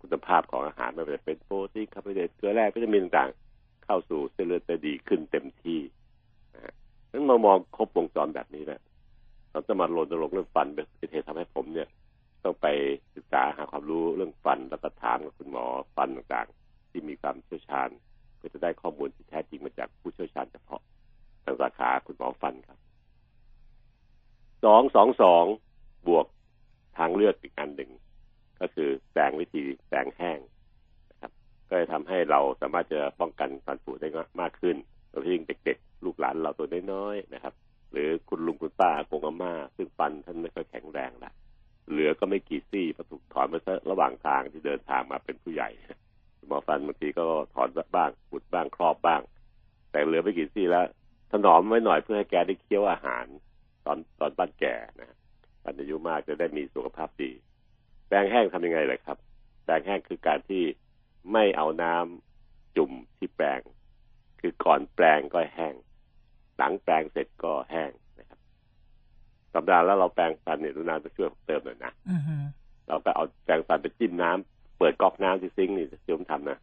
[0.02, 5.80] คุณภาพของอาหารไม่ว่าจะเป็นโปรตีนคาร์โบไฮเดรตเกลือแร่วิตามินต่างๆ เข้าสู่เส้นเลือดได้ดีขึ้นเต็มที่
[6.54, 6.74] นะฮะ
[7.12, 8.82] นั้นมามองครบวงจรแบบนี้แหละ
[9.52, 11.90] เราจะมารณรงค์เรื่องฟันเป็นเหตุทำให้ผมเนี่ย
[12.44, 12.68] ต้องไป
[13.16, 16.63] ศึกษาหาความรู้เรื่องฟันแล้วก็ถามกับคุณหมอฟันต่างๆ
[16.94, 17.90] ที่มีความเชี่ยวชาญ
[18.38, 20.82] เพื่อจะได้ข้อมูลที่แท้จริงมาจากผู้เชี่ยวชาญเฉพาะ
[21.44, 22.80] ทางสาขาคุณหมอฟันครับ
[24.66, 25.46] สองสองสอง
[26.08, 26.26] บวก
[26.98, 27.92] ทางเลือกอีกอันหนึ่ง
[28.62, 30.40] ก็คือแปลงวิธีแปลงแห้ง
[31.12, 31.32] นะครับ
[31.70, 34.08] ก็จะทำให้เราสามารถจะป้องกันฟันผุได้
[34.42, 34.76] มากขึ้น
[35.10, 37.54] โดยเฉพาะยิ่งเด็กๆ ลูกหลานเราตัวน้อยๆนะครับ
[37.92, 41.32] หรือคุณลุงคุณป้าอากงอาม่าซึ่งฟันท่านไม่ค่อยแข็งแรงละ
[41.90, 45.70] เหลือก็ไม่กี่ซี่พอถูกถอนมาซะระหว่างทางที่เดินทางมาเป็นผู้ใหญ่
[46.48, 47.24] หมอฟันบางทีก็
[47.54, 49.22] ถอนบ้างปุดบ้างครอบบ้าง
[49.92, 50.86] แต่เหลือไม่กี่ซี่แล้ว
[51.32, 53.26] ถนอมไว้หน่อยเพื่อให้แกได้เคี้ยวอาหาร
[53.86, 55.18] ตอนตอนบ้านแก่นะ
[55.64, 57.32] ตอนอายุมากจะได้มีสุขภาพดี
[58.08, 59.18] แปรงแห้งทำยังไงเลยครับ
[59.64, 60.64] แปรงแห้งคือการที่
[61.34, 63.62] ไม่เอาน้ำจุ่มที่แปรง
[64.40, 65.76] คือก่อนแปรงก็แห้ง
[66.58, 68.40] หลังแปรงเสร็จก็แห้งนะครับ
[69.54, 72.36] สัปดาห์แล้วเราแปรงฟันเนี่ยรุนาจะช่วยเติมหน่อยนะอือฮึ
[72.88, 76.58] เราก็เอาแปรงฟันไปจิ้มน้ำเปิดก๊อกน้ำที่ซิงค์นี่ที่ผมทำนะ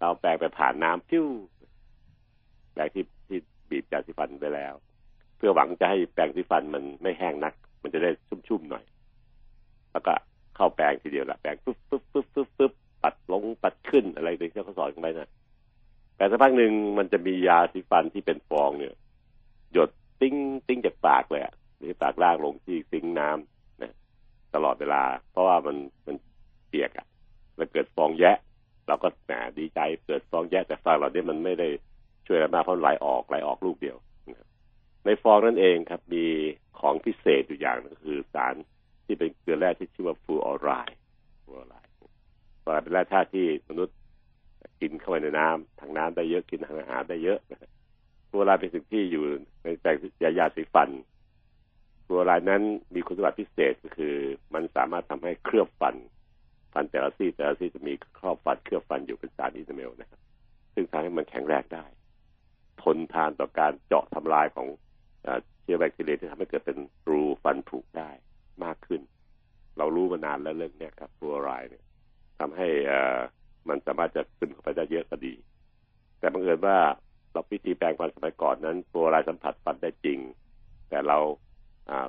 [0.00, 1.26] เอาแปรงไปผ่านน้ำฟิ้ว
[2.72, 3.38] แปรงที่ที่
[3.70, 4.74] บีบยาสีฟันไปแล้ว
[5.36, 8.10] เพื่อหวังจะให้แปรงสีฟันมันไม่แห้งนัก มันจะได้
[8.48, 8.84] ชุ่มๆหน่อย
[9.92, 10.12] แล้วก็
[10.56, 15.30] เข้าแปรงทีเดียวละแปรงปึ๊บปึ๊บปึ๊บปึ๊บปึ๊บปัดลงปัดขึ้นอะไรที่เขาสอนกันไปนะ
[16.16, 18.94] แต่สักพักหนึ่งมันจะมียาสีฟันที่เป็นฟองเนี่ย
[19.72, 19.90] หยด
[20.20, 20.34] ติ้ง
[20.68, 23.92] ติ้งจากปากเลยอะหรือปากล่างลงที่ sink น้ำนะ
[24.54, 26.16] ตลอดเวลา เพราะว่ามันมัน
[26.68, 27.06] เปียกอะ
[27.58, 28.36] มันเกิดฟองแยะ
[28.86, 31.68] เราก็แหมดีใจเกิดฟองแยะ แต่ฟองเรานี่ยมันไม่ได้
[32.26, 33.96] ช่วยอะไรมากเพราะไหลออกไหลออกลูกเดียว
[35.06, 36.24] ในฟองนั่นเองครับมี
[36.80, 38.54] ของพิเศษอยู่อย่างหนึงคือสาร
[39.04, 40.98] ที่เป็นเกลือแร่ที่ชื่อว่าฟูออไรด์
[41.44, 42.04] ฟูออไรด์ฟลู
[42.66, 43.96] ออไรด์เป็นแร่ธาตุที่มนุษย์
[44.80, 47.38] กินเข้าไปในน้ำทางน้ำได้เยอะกินทางอาหารได้เยอะ
[48.28, 49.24] ฟูออไรด์เป็นสิ่งที่อยู่
[49.64, 50.90] ในแปรงยายาสีฟัน
[52.04, 52.62] ฟลูออไรด์นั้น
[52.94, 54.14] มีคุณสมบัติพิเศษก็คือ
[54.54, 55.94] มันสามารถทำให้เคลือบฟัน
[56.74, 60.20] ฟันแต่ละซี่แต่ละซี่จะมีครอบฟันเคลือบฟันอยู่เป็นสาร enamel นะครับ
[60.74, 61.84] ซึ่งทำให้มันแข็งแรงได้
[62.82, 64.66] ทนทานต่อการเจาะทำลายของ
[65.62, 66.78] เชื้อแบคทีเรียที่ทำให้เกิดเป็น
[67.10, 68.10] รูฟันผุได้
[68.64, 69.00] มากขึ้น
[69.78, 71.84] เรารู้มานานแล้วเรื่องนี้ครับฟลูออไรด์เนี่ย
[72.38, 72.92] ทำให้อ
[73.68, 75.34] มันสามารถจะซึมเข้าไปได้เยอะก็ดี
[76.18, 76.78] แต่บังเอิญว่า
[77.32, 80.18] เราพิธีแปรงฟันสมัยก่อนนั้นฟลูออไรด์สัมผัสฟันได้จริง
[80.88, 81.18] แต่เรา
[81.90, 82.06] อ่า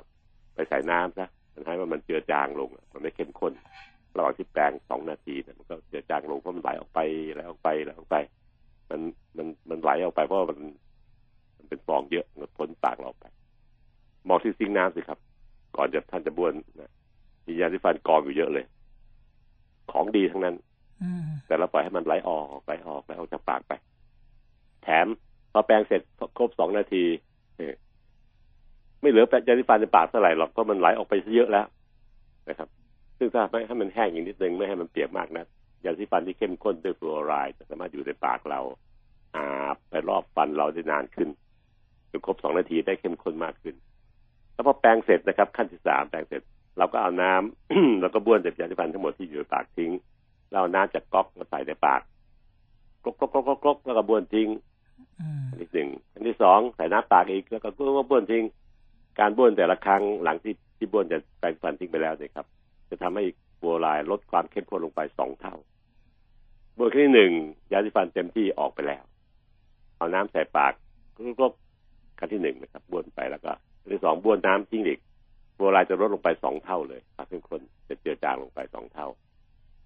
[0.54, 3.52] ไปใส่น้ำซะมันให้ว่ามันเจือจางลง มันไม่เข้มข้น
[4.16, 7.00] ระหว่างที่แปรงสองนาทีเนี่ยมันก็เจือจางลงเพราะมันไหลออกไป
[7.34, 8.16] ไหลออกไปไหลออกไป
[8.90, 9.00] มัน
[9.36, 10.58] มันมันไหลออกไปเพราะว่ามัน
[11.56, 13.26] มันเป็นฟองเยอะมันพ้นปากเราออกไป
[14.28, 15.18] มองที่ซิงค์น้ำสิครับ
[15.76, 16.90] ก่อนจะท่านจะบ้วนนะ
[17.46, 18.64] มียาสีฟันกองอยู่เยอะเลย
[19.92, 20.54] ของดีทั้งนั้น
[21.02, 23.72] อืมแต่เราปล่อยให้มันไหลออกไหลออกไหลออกจากปากไป
[24.82, 25.06] แถม
[25.52, 26.00] พอแปรงเสร็จ
[26.38, 27.04] ครบสองนาที
[27.56, 27.74] เอ่อ
[29.00, 31.66] ไม่เหลือแปรงยาสีฟันในปากเท่าไหร่หรอกเพราะมันไหลออกไปซะเยอะแล้ว
[32.48, 32.68] นะครับ
[33.18, 35.46] ซึ่งถ้าไม่ให้มันแห้งอีกนิดนึงไม่ให้มันเปียกมากนะ
[35.84, 38.60] ยาสีฟันที่เข้มข้นด้วยฟลูออไรด์จะสามารถอยู่ในปากเรา
[39.36, 41.28] อาบไปรอบฟันเราได้นานขึ้น
[42.10, 43.74] จนครบสองนาทีได้เข้มข้นมากขึ้น
[44.52, 46.42] แล้วพอแปรงเสร็จนะครับ ขั้นที่สามแปรงเสร็จ
[46.78, 49.90] เราก็เอาน้ำแล้วก็บ้วนจากยาสีฟันทั้งหมดที่อยู่ในปากทิ้ง
[50.50, 52.00] แล้วเอาน้ำจากก๊อกมาใส่ในปาก
[53.04, 54.48] กรกกรกกรกกรกแล้วก็บ้วนทิ้ง
[55.50, 58.44] อันที่หนึ่งอันที่สองใส่น้ำปากอีกแล้วก็ก็บ้วนทิ้ง
[59.20, 62.46] การบ้วนแต่ละครั้งหลังที่ที่บ้วนจะแปรงฟันทิ้งไปแล้วเนี่ยครับ
[62.90, 63.24] จะทำให้
[63.62, 65.54] บัวลายลดความเข้มข้นลงไปสองเท่า
[66.76, 67.32] บ้วนครั้งที่หนึ่ง
[67.72, 69.02] ยาสีฟันเต็มที่ออกไปแล้ว
[69.96, 70.72] เอาน้ำใส่ปาก
[71.40, 71.46] ก็
[72.18, 75.00] ครั้งที่หนึ่งนะครับบ้วนไปแล้วก็อันที่สองบ้วนน้ำทิ้งอีก
[75.58, 79.08] บัวลายจะลดลงไปสองเท่าเลยความเข้มข้นจะเจือจางลงไปสองเท่า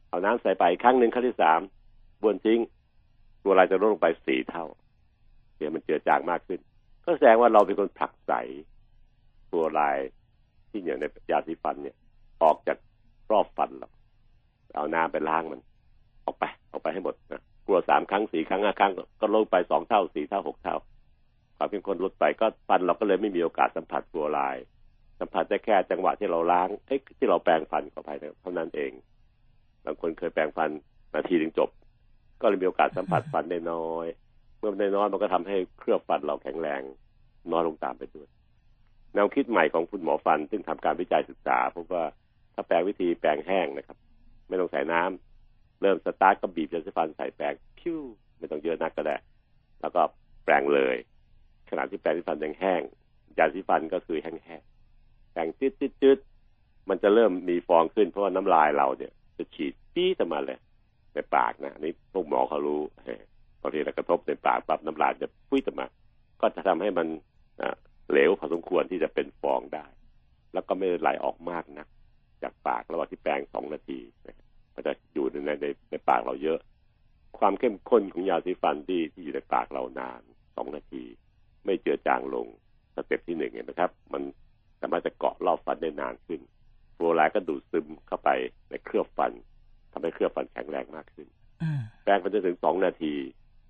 [0.08, 1.60] เอาน้ำใส่ไปอีกครั้งหนึ่งครั้งที่สาม
[2.22, 2.60] บ้วนทิ้ง
[3.44, 4.64] บัวลายจะลดลงไปสี่เท่า
[5.56, 6.60] เดี๋ยวมันเจือจางมากขึ้น
[7.04, 8.32] ก็แสดงว่าเราเป็นคนผลักใส
[9.52, 9.98] ตัวลาย
[10.70, 11.96] ที่อยู่ในยาสีฟันเนี่ย
[12.42, 12.78] ออกจาก
[13.30, 13.88] รอบฟันเรา
[14.76, 15.60] เอาน้ำไปล้างมัน
[16.24, 20.76] ออกไป ออกไปให้หมดนะกลัวสามครั้งสี่ครั้งห้าครั้งก็ลดไปสองเท่าสี่เท่าหกเท่า
[21.56, 24.56] ความเข้มข้นลดไปก็ฟันเราก็เลยไม่มีโอกาสสัมผัสตัวลาย
[25.20, 28.92] สัมผัสได้แค่จังหวะที่เราล้างเอ้ที่เราแปรงฟันเข้าไปเท่านั้นเอง
[29.84, 30.70] บางคนเคยแปรงฟัน
[31.14, 31.70] นาทีถึงจบ
[32.40, 34.06] ก็เลยมีโอกาสสัมผัสฟันได้น้อย
[34.58, 36.82] เมื่อได้น้อยมันก็ทำให้เคลือบฟันเราแข็งแรง
[37.52, 38.28] น้อยลงตามไปด้วย
[39.14, 42.04] แนวคิดใหม่ของคุณหมอฟัน ซึ่งทำการวิจัยศึกษาพบว่า
[42.54, 43.96] ถ้าแปรงวิธีแปรงแห้งนะครับ
[44.48, 48.00] ไม่ต้องใส่น้ำเริ่มสตาร์ทก็บีบยาสีฟันใส่แปรงพิ้ว
[48.38, 49.16] ไม่ต้องเยอะนักก็ได้
[49.80, 50.02] แล้วก็
[50.44, 50.96] แปรงเลย
[51.70, 52.82] ขณะที่แปรงสีฟันยังแห้ง
[53.38, 56.18] ยาสีฟันก็คือแห้งๆแปรงจืดจืดจืด
[56.88, 60.58] มันจะเริ่มมีฟองขึ้นเพราะว่าน้ำลายเราเนี่ย จะฉีดปี้ออกมาเลย
[61.14, 62.80] ในปากนะนี่พวกหมอเขารู้
[63.60, 65.86] พอทีเรากระทบในปากปั๊บน้ำลายจะพุ้ยออกมา
[66.40, 67.06] ก็จะทำให้มัน
[68.10, 69.86] เหลวพอสมควรที่จะเป็นฟองได้
[70.52, 71.86] แล้วก็ไม่ไหลออกมากนะ
[72.42, 73.98] จากปากระหว่างที่แปรงสองนาที
[74.74, 76.58] มันจะอยู่ในในในปากเราเยอะ
[77.38, 80.20] ความเข้มข้นของยาสีฟันที่ที่อยู่ในปากเรานาน
[80.56, 81.02] สองนาที
[81.64, 82.46] ไม่เจือจางลง
[82.94, 84.22] สเต็ปที่หนึ่งเห็นไหมครับ มัน
[84.80, 86.40] สามารถจะเกาะรอบฟันได้นานขึ้น
[86.96, 88.28] ฟลูออไรด์ก็ดูดซึมเข้าไป
[88.70, 89.32] ในเคลือบฟัน
[89.92, 91.28] ทำให้เคลือบฟันแข็งแรงมากขึ้น
[92.02, 93.12] แปรงไปจนถึงสองนาที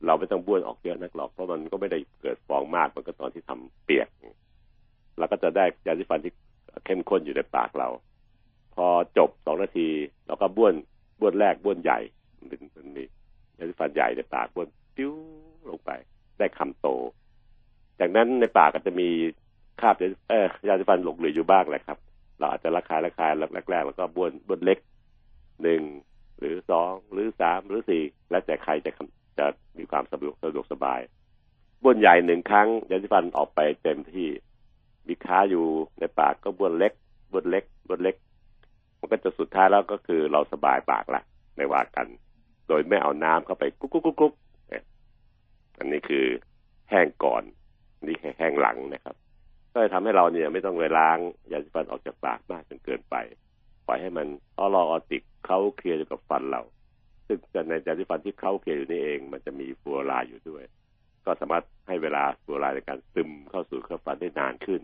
[0.07, 4.09] เราไม่ต้องบ้วนออกเยอะนักหรอกเพราะมันก็ไม่ได้เกิดฟองมากมันก็ตอนที่ทำเปียก
[5.19, 6.33] เราก็จะได้ยาสีฟันที่
[6.85, 7.89] เข้มข้นอยู่ในปากเรา
[8.75, 8.87] พอ
[9.19, 9.89] จบสองนาที
[10.27, 10.75] เราก็บ้วน
[11.21, 11.99] บ้วนแรกบ้วนใหญ่
[12.49, 13.05] มันมันมี
[13.59, 15.13] ยาสีฟันใหญ่ในปากบ้วนปิ้ว
[15.69, 15.91] ลงไป
[16.39, 16.89] ได้คำโต
[18.01, 19.09] จากนั้นในปากก็จะมี
[19.81, 19.95] คาบ
[20.29, 21.99] เออยาสีฟันหลงเหลืออยู่บ้างแหละครับ
[22.39, 23.33] เราอาจจะระคายระคาย
[23.71, 24.79] แรกๆแล้วก็บ้วนบ้วนเล็ก
[25.63, 25.83] หนึ่ง
[26.39, 28.91] หรือสองหรือสามหรือสี่แล้วแต่ใครจะ
[29.39, 29.47] จะ
[29.79, 31.01] มีความสะดวกสะดวกสบาย
[31.83, 34.29] บ้วนใหญ่หนึ่งครั้งยาสีฟันออกไปเต็มที่
[35.07, 35.65] มีค้าอยู่
[35.99, 36.93] ในปากก็บ้วนเล็ก
[37.33, 38.17] บ้วนเล็กบ้วนเล็ก
[39.01, 41.23] มันก็จะสุดท้ายแล้วก็คือเราสบายปากละ
[41.57, 42.07] ไม่ว่ากัน
[42.69, 44.35] โดยไม่เอาน้ำเข้าไปกุ๊กกุ๊กกุ๊ก
[45.79, 46.25] อันนี้คือ
[46.91, 47.43] แห้งก่อน
[48.07, 49.17] นี่แค่แห้งหลังนะครับ
[49.73, 51.19] ก็จะทำให้เราเนี่ยไม่ต้องไปล้าง
[51.51, 53.17] ยาสีฟันออกจากปากมากจนเกินไป
[53.87, 54.27] ปล่อยให้มัน
[54.59, 56.63] ออรออติกเข้าเคลียร์อยู่กับฟันเรา
[57.27, 60.65] ซึ่งในยาสีฟันที่เข้าเคลียร์อยู่นี่เอง มันจะมีฟัวลาอยู่ด้วย
[61.25, 64.81] ก็สามารถให้เวลาฟัวลาในการซึมเข้าสู่เครื่องฟันได้นานขึ้น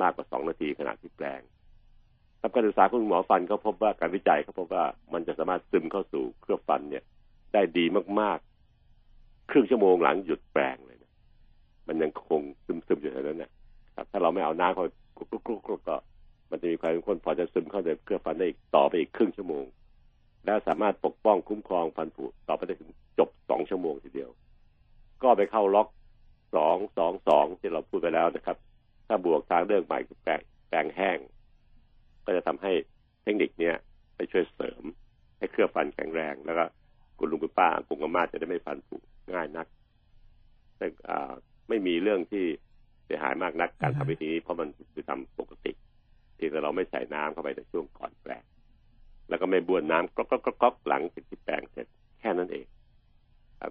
[0.00, 1.40] มากกว่าสองนาทีขณะที่แปลง
[2.44, 7.04] ทำการศึกษาคุณหมอฟันก็พบว่าการวิจัยเขาพบว่ามันจะสามารถซึมเข้าสู่เครืองฟันเนี่ย
[7.52, 7.84] ได้ดี
[8.20, 11.12] มากๆ ครึ่งชั่วโมงหลังหยุดแปลงเลยนะ
[11.86, 13.50] มันยังคงซึมๆอยู่เท่านั้นนะ
[13.96, 14.84] ครับ ถ้าเราไม่เอาน้ำเขา
[15.16, 15.96] กุ๊กกุ๊กกุกก็
[16.50, 19.64] มันจะมีความเข้มข้นพอจะซึมเข้าในเครืองฟันได้อีกต่อไปอีกครึ่งชั่วโมง
[20.44, 24.30] และสามารถปกป้องคุ้มครองฟันผุต่อไปได้ถึงจบสองชั่วโมงทีเดียว
[25.22, 25.88] ก็ไปเข้าล็อก
[26.54, 28.56] สองสองสองที่เราพูดไปแล้วนะครับ
[29.06, 31.18] ถ้าบวกทางเรื่องใหม่คือแปลงแปลงแห้ง
[32.24, 32.72] ก็จะทำให้
[33.22, 33.74] เทคนิคเนี้ย
[34.16, 34.82] ไปช่วยเสริม
[35.38, 36.64] ให้เครื่องฟันแข็งแรง แล้วก็
[37.18, 38.96] คุณลุงคุณป้าคุณอาม่าจะได้ไม่ฟันผุ
[39.32, 39.66] ง่ายนัก
[40.78, 40.86] แต่
[41.68, 42.44] ไม่มีเรื่องที่
[43.04, 45.72] เสียหายมากนักการทำวิธีนี้เพราะมันคือทำปกติ
[46.36, 48.44] ที่เราไม่ใส่น้ำเข้าไปในช่วงก่อนแปลง
[49.28, 51.86] แล้วก็ไม่บ้วนน้ำก๊อกก๊อกก๊อกหลังจากที่แปลงเสร็จ
[52.20, 52.66] แค่นั้นเอง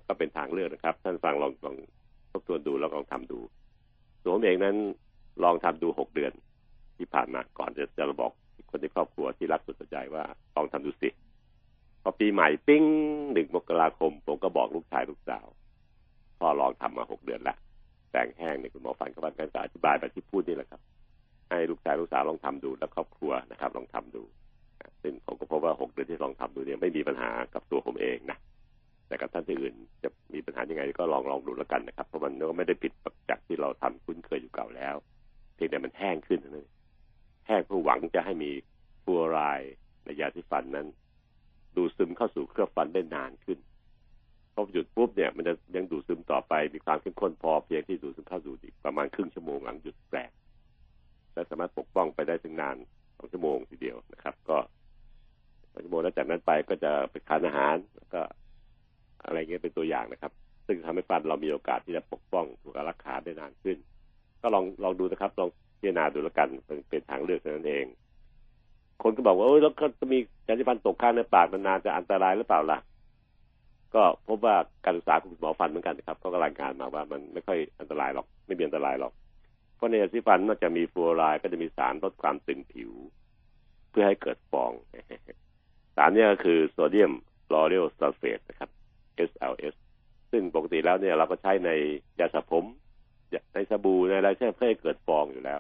[0.08, 1.76] ก็เป็นทางเลือกนะครับ ท่านฟังลองลอง
[2.32, 3.40] ทบทวนดูแล้วลองทำดู
[4.22, 4.76] ตัวผมเองนั้น
[5.44, 6.34] ลองทำดูหกเดือน
[6.98, 8.32] ที่ผ่านมาก่อนจะจะบอก
[8.70, 10.24] คนในครอบครัวที่รักสุดใจว่า
[10.56, 11.10] ลองทำดูสิ
[12.04, 12.84] พอปีใหม่ปิ้ง
[13.34, 15.46] หนึ่งมกราคม ผมก็บอกลูกชายลูกสาว
[16.40, 17.56] พ่อลองทำมาหกเดือนละ
[18.12, 20.82] แต่งแห้งเนี่ยคุณหมอฟันเขาบันการอธิบายแบบที่พูดนี่แหละครับ
[21.50, 24.24] ให้ลูกชายลูกสาวลองทำดูแล้วครอบครัวนะครับ ลองทำดู
[25.04, 28.38] ซึ่งผมก็พบว่าหกเดือนที่ลองทำดูเนี่ยไม่มีปัญหากับตัวผมเองนะ
[29.08, 32.92] แต่กับท่านที่อื่นจะมีปัญหายังไงก็ลองลองดูแล้วกันนะครับเพราะมันก็ไม่ได้ผิด
[33.30, 34.96] จากที่เราทำคุ้นเคยอยู่เก่าแล้ว
[35.56, 36.68] เพียงแต่มันแห้งขึ้นนั่นแห้ง
[37.44, 38.52] เพื่อหวังจะให้มี
[39.04, 39.62] ฟัวราย
[40.04, 40.88] ในยาที่ฟันนั้น
[41.76, 43.60] ดูซึมเข้าสู่เครือบฟันได้นานขึ้น
[44.54, 50.32] พอหยุดปุ๊บเนี่ยมันจะยังดูดซึมต่อไปมีความเข้มข้นพอเพียงที่ดูดซึมเข้าสู่อีกประมาณครึ่งชั่วโมงหลังหยุดแปลง
[51.34, 52.78] และสามารถปกป้องไปได้ถึงนาน
[53.18, 54.58] สองชั่วโมงทีเดียวนะครับ ก็
[55.72, 58.22] สองชั่วโมงแล้วจากนั้นไปก็จะไปทานอาหารแล้วก็
[59.24, 60.32] อะไรเงี้ยเป็นตัวอย่างนะครับ
[60.68, 63.78] ซึ่งทำให้ฟันเรามีโอกาสที่จะปกป้องถูกรักษาได้นานขึ้น
[64.42, 65.50] ก็ลองลองดูนะครับลอง
[65.82, 67.86] พิจารณาดูแล้วกันเป็นเป็นทางเลือกนั่นเอง
[69.04, 70.18] คนก็บอกว่าเอ้ยแล้วก็จะมี
[70.48, 72.80] ยาสีฟันตกข้างในปากนานๆจะอันตรายหรือเปล่าล่ะ
[73.96, 79.14] ก็พบว่าการศึกษาของหมอฟันเหมือนกันนะครับก็รายงานมาว่ามันไม่ค่อยอันตรายหรอก ไม่มีอันตรายหรอก
[79.76, 82.92] เพราะในยาสีฟันนอกจากมีฟลูออไรด์ก็จะมีสารลดความตึงผิว
[83.90, 84.72] เพื่อให้เกิดฟอง
[85.96, 87.14] สารนี้ก็คือโซเดียม
[87.54, 88.70] ลอเรลซัลเฟตนะครับ
[89.30, 89.76] SLS
[90.32, 91.70] ซึ่งปกติแล้วเนี่ยเราก็ใช้ใน
[92.20, 92.66] ยาสระผม
[93.54, 95.60] ในสบู่ในอะไรใช่เพื่อให้เกิดฟองอยู่แล้ว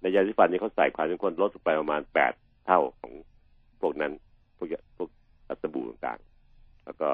[0.00, 2.32] ในยาสีฟันนี่เขาใส่ความเข้มข้นลดลงไปประมาณแปด
[2.66, 3.12] เท่าของ
[3.80, 4.12] พวกนั้น
[4.56, 5.08] พวกพวก
[5.62, 7.08] สบู่ต่างๆ แล้วก็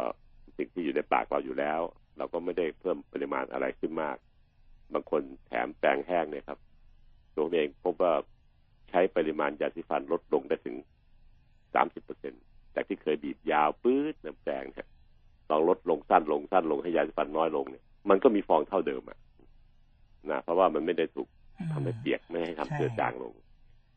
[0.57, 1.81] สิ่งที่อยู่ในปากเราอยู่แล้ว
[2.19, 4.17] เราก็ไม่ได้เพิ่มปริมาณอะไรขึ้นมาก
[4.93, 6.59] บางคนแถมแปรงแห้งเนี่ยครับ
[7.37, 8.13] ตัวเองพบว่า
[8.91, 10.77] ใช้ปริมาณยาสีฟันลดลงได้ถึง
[11.75, 12.35] สามสิบเปอร์เซ็น
[12.75, 14.87] จากที่เคยบีบยาวปื๊ดน้ำแปรงเนี่ย
[15.51, 19.19] ลองลดลงสั้นลงสั้นลงให้ยาสีฟันน้อยลงเนี่ยมันก็มีฟองเท่าเดิมอะ
[20.31, 21.29] นะเพราะว่ามันไม่ได้ถูก
[21.73, 23.35] ทำให้เปียกไม่ให้ทำเจือจางลง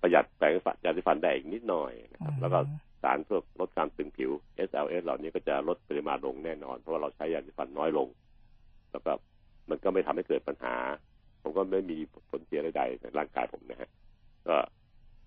[0.01, 2.59] ประหยัดแปรงฟันยาสีฟันได้อีกนิดหน่อยนะครับ แล้วก็
[3.03, 4.31] สารพวกลดการตึงผิว
[4.67, 8.07] SLS เหล่านี้ก็จะลดปริมาณลงแน่นอน เพราะว่าเราใช้ยาสีฟันน้อยลง
[8.91, 9.11] แล้วก็
[9.69, 10.75] มันก็ไม่ทำให้เกิดปัญหา
[11.41, 11.97] ผมก็ไม่มี
[12.29, 13.89] ผลเสียใดๆในร่างกายผมนะฮะ
[14.47, 14.55] ก็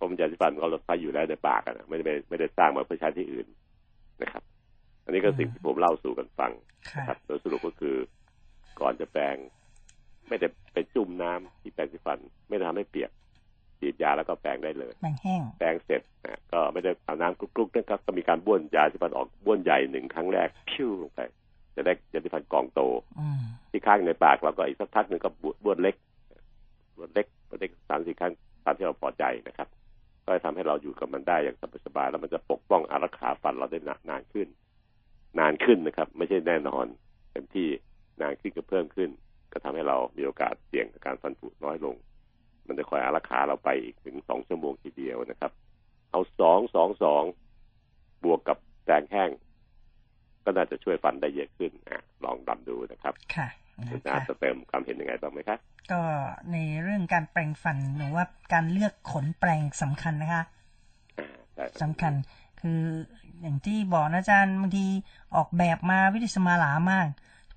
[0.01, 3.47] ผมยาสีฟันก็ลดไปอยู่แล้วในปากนะไม่ได้ไม่ได้สร้างมาเพื่อใช้ที่อื่น
[4.23, 4.43] นะครับ
[5.05, 6.53] อันนี้ก็สิ่งที่ผมเล่าสู่กันฟัง
[6.99, 7.97] นะครับโดยสรุปก็คือ
[8.81, 9.37] ก่อนจะแปรง
[10.33, 12.19] ไม่ได้ไปจุ่มน้ำที่แปรงสีฟัน
[12.49, 13.11] ไม่ได้ทำให้เปียก
[13.81, 21.21] ฉีดยาแล้วก็แปรงได้เลยแปรงแห้งแปรงเสร็จนะก็ไม่ได้เอาน้ำกลุกๆนะครับก็มีการบ้วนยาสีฟันออกบ้วนใหญ่หนึ่งครั้งแรกพิ้วลงไป
[21.77, 22.81] จะได้ยาสีฟันกองโต
[23.71, 25.31] ที่ข้างในปากเราก็อีกสักพักหนึ่งก็
[25.65, 25.97] บ้วนเล็ก
[26.97, 28.33] บ้วนเล็กบ้วนเล็กสามสี่ครั้ง
[28.65, 29.69] ตามที่เราพอใจนะครับ
[30.25, 33.79] ก็จะทำให้เราอยู่กับมันได้อย่างสบายๆแล้วมันจะปกป้องอารักขาฟันเราได้
[34.11, 34.49] นานขึ้น
[35.39, 36.87] นานขึ้นนะครับ ไม่ใช่แน่นอน
[37.33, 37.69] เต็มที่
[38.21, 39.11] นานขึ้นก็เพิ่มขึ้น
[39.53, 41.97] ก็ทำให้เรามีโอกาสเสี่ยงกับการฟันผุน้อยลง
[42.67, 45.53] มันจะคอยอารักขาเราไปอีกถึงสองชั่วโมงทีเดียวนะครับ
[46.11, 47.23] เอาสองสองสอง
[48.25, 49.31] บวกกับแสงแห้ง
[50.45, 53.49] ก็น่าจะช่วยฟันได้เยอะขึ้นอะลองดำดูนะครับ ค่ะ
[53.91, 55.59] คุณอาจะเติมความเห็นยังไงบ้างไหมครับ
[55.93, 56.01] ก็
[56.53, 60.45] ในเรื่องการแปรงฟันหนูว่าการเลือกขนแปรงสำคัญนะคะ
[61.83, 62.13] สำคัญ
[62.61, 62.81] คือ
[63.41, 64.87] อย่างที่บอกนะอาจารย์บางที
[65.37, 67.07] ออกแบบมาวิธีสมาลามาก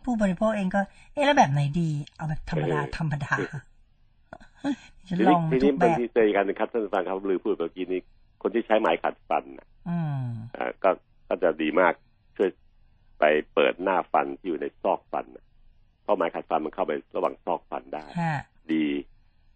[0.05, 0.81] ผู้บริโภคเองก็
[1.13, 3.33] เอ๊ะแล้วแบบไหนดีเอาแบบธรรมดาธรรมดา
[5.07, 8.01] ฉันลองทีทุนี้กบาแบงบทีเจอกันนะครับท่านฟังครับลือพูดเมื่อกี้นี้
[8.41, 10.23] คนที่ใช้ไม้ขัดฟันนะอืม
[10.55, 10.89] อ่าก็
[11.27, 11.93] ก็จะดีมาก
[12.37, 12.49] ช่วย
[13.19, 15.45] ไปเปิดหน้าฟันที่อยู่ในซอกฟันน่ะ
[16.03, 18.41] เพราะไม้ขัดฟันมันเข้าไประหว่างซอกฟันได้ฮะ
[18.71, 18.83] ดี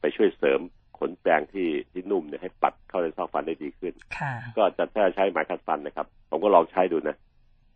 [0.01, 0.59] ไปช่วยเสริม
[0.99, 7.15] ขนแปรงที่ที่นุ่มเนี่ยให้ปัดเข้าในซอกฟันได้ดีขึ้นค่ะก็จะถ้าใช้ไม้ขัดฟันนะครับ ผมก็ลองใช้ดูนะ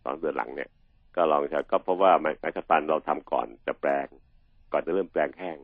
[0.05, 0.69] ตอนเดือนหลังเนี่ย
[1.15, 4.07] ก็ลองใช้ก็เพราะว่าไม้ไม้ขัดฟันเราทำก่อนจะแปรง
[4.71, 5.57] ก่อนจะเริ่มแปรงแห้ง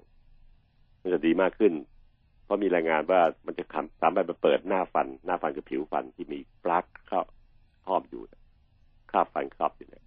[1.01, 1.73] มันจะดีมากขึ้น
[2.43, 7.21] เพราะมีรายงานว่ามันจะทำสามารถไปเปิดหน้าฟัน หน้าฟันคือผิวฟันที่มีปลั๊กเข้า
[7.85, 8.21] ครอบอยู่
[9.11, 10.05] ครอบฟันครอบอยู่เนี่ย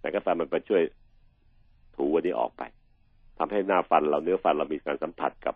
[0.00, 0.82] แต่ก็ฟันมันไปช่วย
[1.96, 2.62] ถูวันนี้ออกไป
[3.38, 5.54] ทำให้หน้าฟันเราเนื้อฟันเรามีการสัมผัสกับ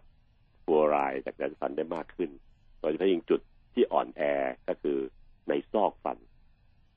[0.65, 2.31] ฟลูออไรด์จากยาสีฟันได้มากขึ้น
[2.81, 3.41] โดยเฉพาะยิ่งจุด
[3.75, 4.23] ที่อ่อนแอ
[4.69, 4.99] ก็คือ
[5.49, 6.19] ในซอกฟัน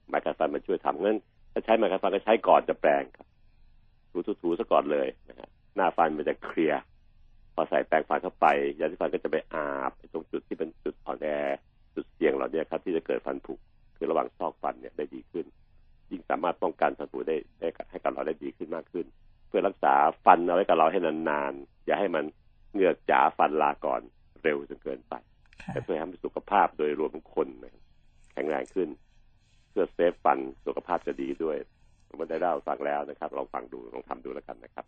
[0.07, 1.19] ไม้ขัดฟันมันช่วยทำงั้น
[1.53, 3.27] ถ้าใช้ไม้ขัดฟันก็ใช้ก่อนจะแปรงครับ
[4.43, 6.81] ถูๆๆซะก่อนเลยนะฮะหน้าฟันมันจะเคลียร์
[7.53, 8.47] พอใส่แปรงฟันเข้าไป
[8.79, 11.27] ยาสีฟันก็จะไปอาบไอ้ตรงจุดที่เป็นจุดอ่อนแอ
[11.95, 13.53] จุดเสี่ยงเหล่านี้ครับ ที่จะเกิดฟันผุ
[13.97, 15.45] คือระหว่างซอกฟันเนี่ยได้ดีขึ้น
[16.11, 19.05] ยิ่งสามารถป้องกันฟันผุได้ได้ให้กับเราได้ดีขึ้นมากขึ้น
[19.47, 19.93] เพื่อรักษา
[20.25, 22.23] ฟันเอาไว้กับเราให้นานๆอย่าให้มัน
[22.73, 24.01] เหงือกจ๋าฟันลาก่อน
[24.43, 25.13] เร็วจนเกินไป
[25.61, 27.83] ค่ะแต่เพื่อให้สุขภาพโดยรวมของคนนะครับ
[28.33, 28.89] แข็งแรงขึ้น
[29.73, 31.57] เพื่อเซฟฟันสุขภาพจะดีด้วย
[32.07, 34.83] ผมได้เล่าฟังแล้วนะครับ ลองฟังดูลองทำดูแล้วกันนะครับ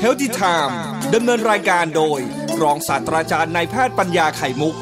[0.00, 0.78] เฮลติไทม์
[1.14, 2.20] ดำเนินรายการโดย
[2.62, 4.76] รองศาสตราจารย์นายแพทย์ปัญญาไข่มุก